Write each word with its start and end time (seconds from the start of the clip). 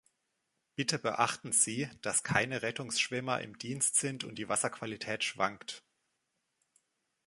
Bitte 0.75 0.97
beachten 0.97 1.51
Sie, 1.51 1.87
dass 2.01 2.23
keine 2.23 2.63
Rettungsschwimmer 2.63 3.39
im 3.41 3.59
Dienst 3.59 3.97
sind 3.97 4.23
und 4.23 4.39
die 4.39 4.49
Wasserqualität 4.49 5.23
schwankt. 5.23 5.83